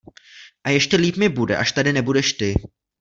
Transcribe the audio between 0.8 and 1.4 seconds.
líp mi